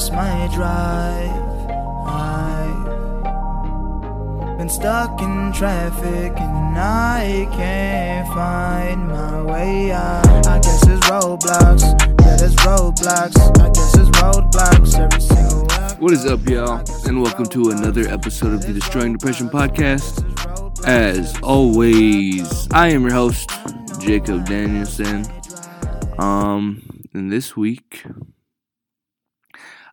[0.00, 1.30] lost my drive.
[4.48, 10.46] I've been stuck in traffic and I can't find my way out.
[10.46, 11.82] I guess it's roadblocks.
[12.22, 13.36] Yeah, there's roadblocks.
[13.60, 15.66] I guess it's roadblocks every single.
[15.98, 16.82] What is up, y'all?
[17.06, 20.24] And welcome to another episode of the Destroying Depression podcast.
[20.86, 23.50] As always, I am your host,
[24.00, 25.26] Jacob Danielson.
[26.18, 26.80] Um,
[27.12, 28.02] and this week,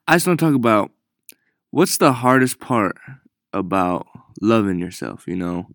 [0.07, 0.91] I just want to talk about
[1.71, 2.97] what's the hardest part
[3.53, 4.07] about
[4.41, 5.27] loving yourself.
[5.27, 5.67] You know,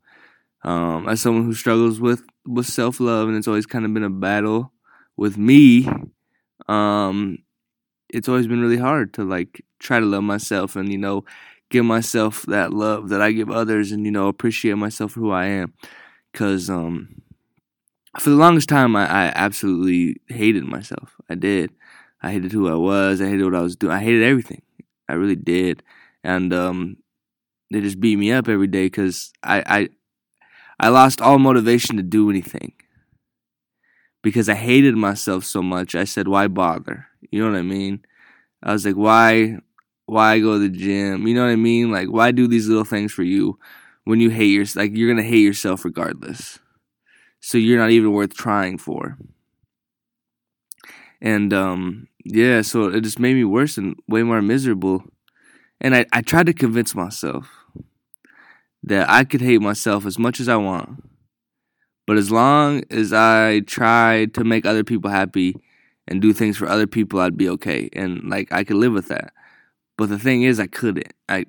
[0.64, 4.05] um, as someone who struggles with with self love, and it's always kind of been
[4.05, 4.72] a battle
[5.16, 5.88] with me.
[6.68, 7.38] Um,
[8.10, 11.24] it's always been really hard to like try to love myself and you know
[11.70, 15.33] give myself that love that I give others and you know appreciate myself for who
[15.33, 15.74] I am
[16.34, 17.22] cuz um
[18.19, 21.70] for the longest time I, I absolutely hated myself I did
[22.23, 24.62] I hated who I was I hated what I was doing I hated everything
[25.09, 25.83] I really did
[26.25, 26.97] and um
[27.70, 29.89] they just beat me up every day cuz I I
[30.81, 32.73] I lost all motivation to do anything
[34.23, 38.05] because I hated myself so much I said why bother you know what I mean
[38.62, 39.59] I was like, why,
[40.07, 41.27] why go to the gym?
[41.29, 41.92] You know what I mean?
[41.92, 43.59] Like, why do these little things for you
[44.05, 46.59] when you hate your, like, you're gonna hate yourself regardless.
[47.41, 49.19] So you're not even worth trying for.
[51.20, 55.05] And um, yeah, so it just made me worse and way more miserable.
[55.81, 57.48] And I, I tried to convince myself
[58.84, 61.03] that I could hate myself as much as I want.
[62.06, 65.56] But as long as I tried to make other people happy
[66.09, 69.09] and do things for other people, I'd be okay, and like I could live with
[69.09, 69.33] that.
[69.97, 71.12] But the thing is, I couldn't.
[71.29, 71.47] I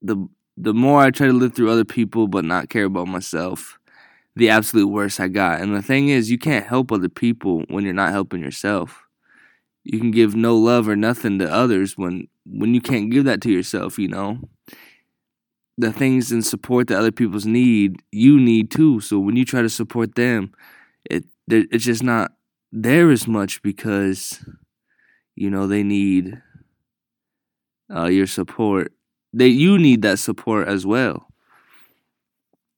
[0.00, 3.78] the the more I try to live through other people but not care about myself,
[4.36, 5.60] the absolute worse I got.
[5.60, 9.04] And the thing is, you can't help other people when you're not helping yourself.
[9.84, 13.40] You can give no love or nothing to others when when you can't give that
[13.42, 13.98] to yourself.
[13.98, 14.38] You know,
[15.78, 19.00] the things and support that other people's need, you need too.
[19.00, 20.52] So when you try to support them,
[21.08, 22.32] it it's just not
[22.72, 24.44] there as much because
[25.36, 26.40] you know they need
[27.94, 28.92] uh, your support.
[29.32, 31.26] They you need that support as well.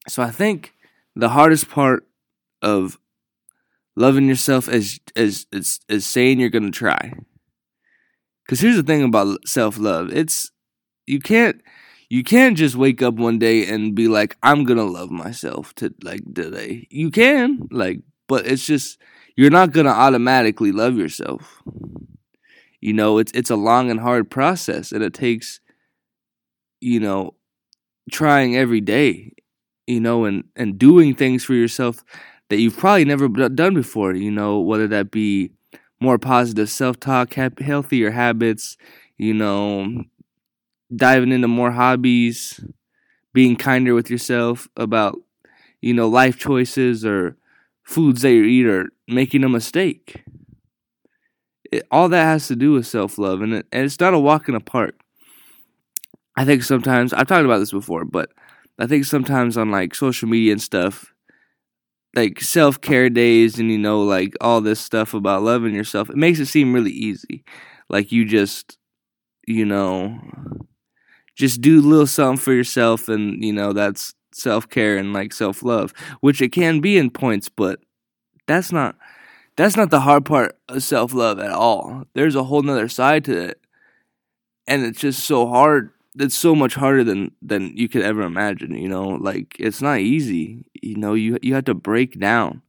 [0.08, 0.74] So I think
[1.14, 2.06] the hardest part
[2.62, 2.98] of
[3.96, 7.12] loving yourself as is is, is saying you're gonna try.
[8.48, 10.10] Cause here's the thing about self love.
[10.12, 10.50] It's
[11.06, 11.60] you can't
[12.10, 15.94] you can't just wake up one day and be like, I'm gonna love myself to
[16.02, 16.86] like today.
[16.90, 18.98] You can, like, but it's just
[19.36, 21.62] you're not to automatically love yourself.
[22.80, 25.60] You know, it's it's a long and hard process and it takes
[26.80, 27.34] you know
[28.10, 29.32] trying every day,
[29.86, 32.04] you know, and and doing things for yourself
[32.52, 35.50] that you've probably never done before, you know, whether that be
[36.00, 38.76] more positive self-talk, healthier habits,
[39.16, 40.04] you know,
[40.94, 42.60] diving into more hobbies,
[43.32, 45.18] being kinder with yourself about
[45.80, 47.36] you know life choices or
[47.84, 50.24] foods that you eat or making a mistake.
[51.72, 54.18] It, all that has to do with self love, and, it, and it's not a
[54.18, 55.00] walk in the park.
[56.36, 58.30] I think sometimes I've talked about this before, but
[58.78, 61.11] I think sometimes on like social media and stuff,
[62.14, 66.16] like self care days and you know like all this stuff about loving yourself, it
[66.16, 67.44] makes it seem really easy.
[67.88, 68.78] Like you just,
[69.46, 70.18] you know,
[71.36, 75.32] just do a little something for yourself, and you know that's self care and like
[75.32, 77.80] self love, which it can be in points, but
[78.46, 78.96] that's not
[79.56, 82.04] that's not the hard part of self love at all.
[82.14, 83.60] There's a whole nother side to it.
[84.66, 85.90] And it's just so hard.
[86.18, 89.08] It's so much harder than than you could ever imagine, you know?
[89.08, 90.66] Like it's not easy.
[90.82, 92.62] You know, you you have to break down.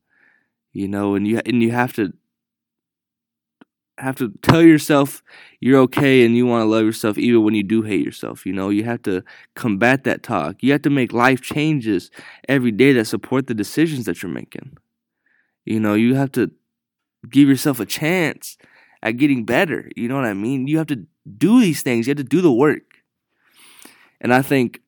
[0.74, 2.14] You know, and you and you have to
[4.00, 5.22] have to tell yourself
[5.60, 8.46] you're okay and you want to love yourself even when you do hate yourself.
[8.46, 9.24] You know, you have to
[9.56, 10.56] combat that talk.
[10.62, 12.10] You have to make life changes
[12.50, 14.78] every day that support the decisions that you're making.
[15.66, 16.52] You know, you have to
[17.30, 18.58] give yourself a chance
[19.04, 19.90] at getting better.
[19.96, 20.68] You know what I mean?
[20.68, 21.06] You have to
[21.38, 22.93] do these things, you have to do the work.
[24.24, 24.82] And I think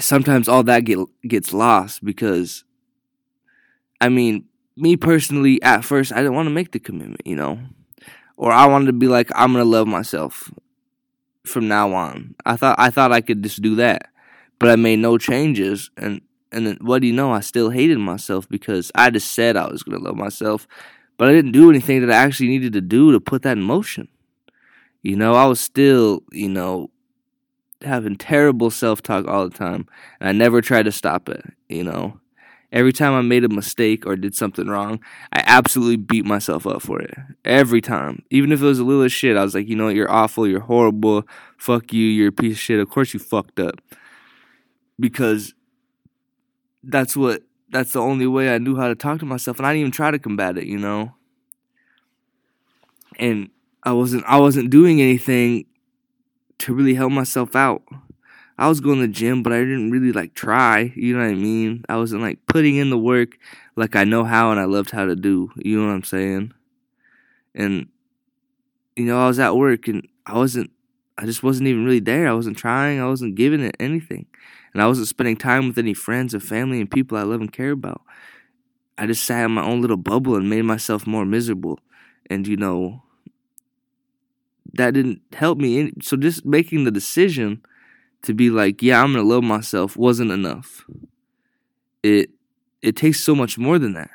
[0.00, 0.98] sometimes all that get,
[1.28, 2.64] gets lost because,
[4.00, 4.46] I mean,
[4.76, 7.60] me personally, at first, I didn't want to make the commitment, you know?
[8.36, 10.50] Or I wanted to be like, I'm gonna love myself
[11.46, 12.34] from now on.
[12.44, 14.10] I thought I thought I could just do that,
[14.58, 16.20] but I made no changes, and
[16.52, 17.32] and then what do you know?
[17.32, 20.68] I still hated myself because I just said I was gonna love myself,
[21.16, 23.62] but I didn't do anything that I actually needed to do to put that in
[23.62, 24.08] motion.
[25.02, 26.90] You know, I was still, you know,
[27.82, 29.86] having terrible self talk all the time,
[30.20, 31.44] and I never tried to stop it.
[31.68, 32.20] You know,
[32.72, 35.00] Every time I made a mistake or did something wrong,
[35.32, 37.14] I absolutely beat myself up for it.
[37.44, 38.22] Every time.
[38.30, 40.60] Even if it was a little shit, I was like, you know you're awful, you're
[40.60, 41.26] horrible,
[41.56, 42.80] fuck you, you're a piece of shit.
[42.80, 43.80] Of course you fucked up.
[44.98, 45.54] Because
[46.82, 49.72] that's what that's the only way I knew how to talk to myself and I
[49.72, 51.14] didn't even try to combat it, you know.
[53.18, 53.50] And
[53.84, 55.66] I wasn't I wasn't doing anything
[56.58, 57.82] to really help myself out.
[58.58, 60.92] I was going to the gym, but I didn't really like try.
[60.96, 61.84] You know what I mean?
[61.88, 63.38] I wasn't like putting in the work
[63.76, 65.50] like I know how and I loved how to do.
[65.56, 66.52] You know what I'm saying?
[67.54, 67.88] And
[68.96, 70.70] you know, I was at work and I wasn't
[71.18, 72.28] I just wasn't even really there.
[72.28, 73.00] I wasn't trying.
[73.00, 74.26] I wasn't giving it anything.
[74.72, 77.52] And I wasn't spending time with any friends or family and people I love and
[77.52, 78.02] care about.
[78.98, 81.78] I just sat in my own little bubble and made myself more miserable.
[82.28, 83.02] And you know,
[84.76, 85.92] that didn't help me.
[86.02, 87.62] So just making the decision
[88.22, 90.84] to be like, yeah, I'm gonna love myself wasn't enough.
[92.02, 92.30] It
[92.82, 94.10] it takes so much more than that.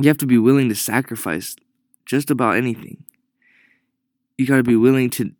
[0.00, 1.56] You have to be willing to sacrifice
[2.06, 3.04] just about anything.
[4.38, 5.32] You got to be willing to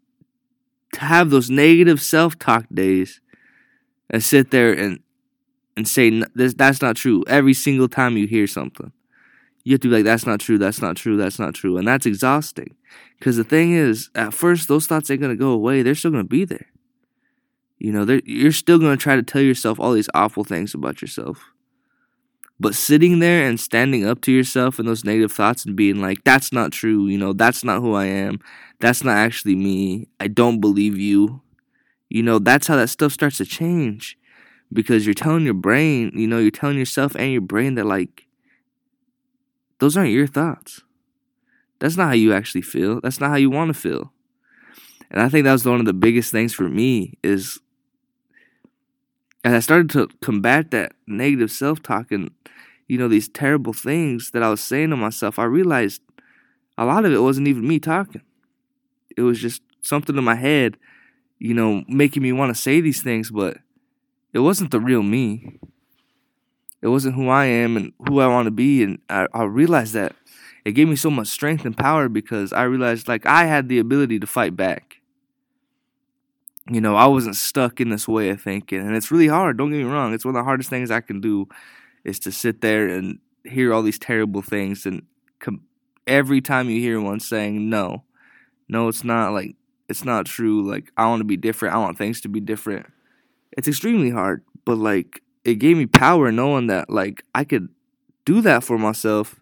[0.93, 3.21] to have those negative self-talk days
[4.11, 5.01] and sit there and
[5.77, 8.93] and say that's not true every single time you hear something
[9.65, 11.77] you have to be like, that's not true, that's not true, that's not true.
[11.77, 12.75] And that's exhausting.
[13.19, 15.83] Because the thing is, at first, those thoughts ain't going to go away.
[15.83, 16.67] They're still going to be there.
[17.79, 21.01] You know, you're still going to try to tell yourself all these awful things about
[21.01, 21.53] yourself.
[22.59, 26.25] But sitting there and standing up to yourself and those negative thoughts and being like,
[26.25, 28.39] that's not true, you know, that's not who I am,
[28.81, 31.41] that's not actually me, I don't believe you,
[32.11, 34.19] you know, that's how that stuff starts to change.
[34.73, 38.27] Because you're telling your brain, you know, you're telling yourself and your brain that, like,
[39.81, 40.83] those aren't your thoughts.
[41.81, 43.01] That's not how you actually feel.
[43.01, 44.13] That's not how you want to feel.
[45.11, 47.59] And I think that was one of the biggest things for me is
[49.43, 52.31] as I started to combat that negative self talk and,
[52.87, 56.03] you know, these terrible things that I was saying to myself, I realized
[56.77, 58.23] a lot of it wasn't even me talking.
[59.17, 60.77] It was just something in my head,
[61.39, 63.57] you know, making me want to say these things, but
[64.33, 65.59] it wasn't the real me
[66.83, 68.83] it wasn't who I am and who I want to be.
[68.83, 70.15] And I, I realized that
[70.65, 73.79] it gave me so much strength and power because I realized like I had the
[73.79, 74.97] ability to fight back.
[76.71, 78.81] You know, I wasn't stuck in this way of thinking.
[78.81, 79.59] And it's really hard.
[79.59, 80.15] Don't get me wrong.
[80.15, 81.49] It's one of the hardest things I can do
[82.05, 84.87] is to sit there and hear all these terrible things.
[84.87, 85.03] And
[85.41, 85.63] com-
[86.07, 88.05] every time you hear one saying, no,
[88.69, 89.57] no, it's not like,
[89.89, 90.63] it's not true.
[90.63, 91.75] Like, I want to be different.
[91.75, 92.87] I want things to be different.
[93.53, 94.45] It's extremely hard.
[94.65, 97.69] But like, it gave me power knowing that like I could
[98.25, 99.41] do that for myself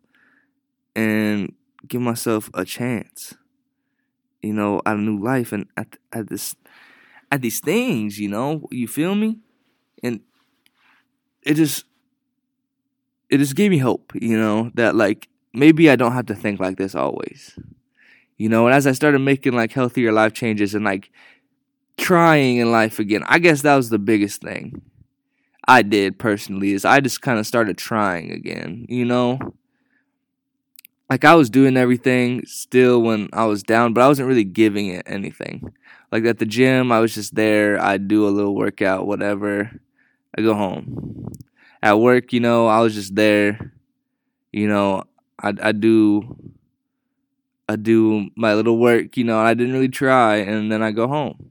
[0.94, 1.52] and
[1.86, 3.34] give myself a chance.
[4.42, 6.54] You know, at a new life and at at this
[7.32, 9.38] at these things, you know, you feel me?
[10.02, 10.20] And
[11.42, 11.84] it just
[13.30, 16.60] it just gave me hope, you know, that like maybe I don't have to think
[16.60, 17.58] like this always.
[18.38, 21.10] You know, and as I started making like healthier life changes and like
[21.98, 24.82] trying in life again, I guess that was the biggest thing
[25.68, 29.38] I did personally is I just kind of started trying again, you know?
[31.10, 34.88] Like I was doing everything still when I was down, but I wasn't really giving
[34.88, 35.72] it anything.
[36.10, 39.70] Like at the gym, I was just there, I'd do a little workout, whatever.
[40.36, 41.32] I go home.
[41.82, 43.72] At work, you know, I was just there.
[44.52, 45.04] You know,
[45.38, 46.36] I I do
[47.68, 51.08] I do my little work, you know, I didn't really try and then I go
[51.08, 51.50] home.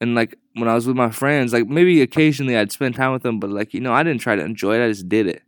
[0.00, 3.22] And like when I was with my friends, like maybe occasionally I'd spend time with
[3.22, 5.42] them, but like, you know, I didn't try to enjoy it, I just did it.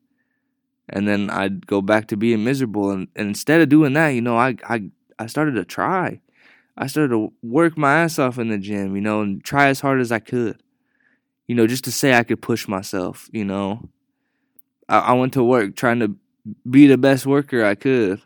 [0.88, 4.22] And then I'd go back to being miserable and, and instead of doing that, you
[4.22, 6.20] know, I I I started to try.
[6.78, 9.80] I started to work my ass off in the gym, you know, and try as
[9.80, 10.62] hard as I could.
[11.48, 13.88] You know, just to say I could push myself, you know.
[14.88, 16.16] I, I went to work trying to
[16.70, 18.22] be the best worker I could.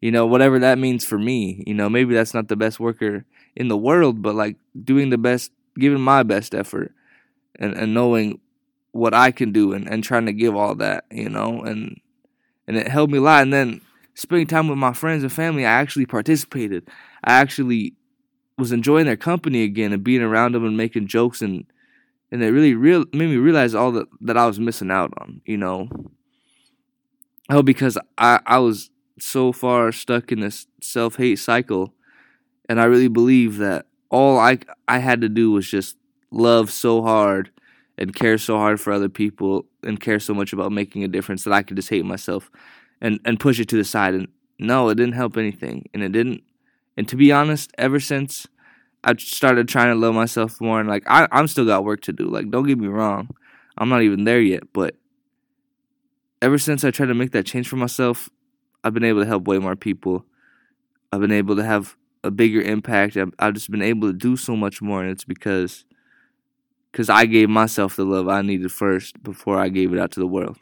[0.00, 1.64] You know, whatever that means for me.
[1.66, 3.26] You know, maybe that's not the best worker
[3.60, 6.94] in the world, but like doing the best giving my best effort
[7.56, 8.40] and, and knowing
[8.92, 12.00] what I can do and, and trying to give all that, you know, and
[12.66, 13.42] and it helped me a lot.
[13.42, 13.82] And then
[14.14, 16.88] spending time with my friends and family, I actually participated.
[17.22, 17.92] I actually
[18.56, 21.66] was enjoying their company again and being around them and making jokes and
[22.32, 25.42] and it really real made me realize all that, that I was missing out on,
[25.44, 25.90] you know.
[27.50, 28.88] Oh, because I, I was
[29.18, 31.92] so far stuck in this self hate cycle
[32.70, 35.96] and I really believe that all I I had to do was just
[36.30, 37.50] love so hard
[37.98, 41.42] and care so hard for other people and care so much about making a difference
[41.42, 42.48] that I could just hate myself
[43.00, 44.14] and and push it to the side.
[44.14, 44.28] And
[44.60, 45.90] no it didn't help anything.
[45.92, 46.44] And it didn't
[46.96, 48.46] and to be honest ever since
[49.02, 52.12] I started trying to love myself more and like I I'm still got work to
[52.12, 52.26] do.
[52.26, 53.30] Like don't get me wrong.
[53.78, 54.94] I'm not even there yet, but
[56.40, 58.30] ever since I tried to make that change for myself,
[58.84, 60.24] I've been able to help way more people.
[61.12, 63.16] I've been able to have a bigger impact.
[63.16, 65.84] I've, I've just been able to do so much more, and it's because
[66.92, 70.20] because I gave myself the love I needed first before I gave it out to
[70.20, 70.58] the world.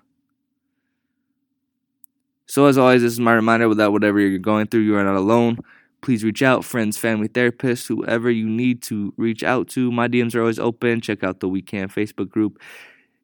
[2.46, 5.16] So, as always, this is my reminder that whatever you're going through, you are not
[5.16, 5.58] alone.
[6.00, 9.90] Please reach out, friends, family, therapists, whoever you need to reach out to.
[9.90, 11.00] My DMs are always open.
[11.00, 12.58] Check out the We Can Facebook group.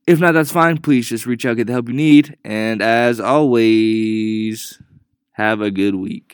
[0.06, 0.78] If not, that's fine.
[0.78, 2.36] Please just reach out, get the help you need.
[2.44, 4.78] And as always,
[5.32, 6.32] have a good week.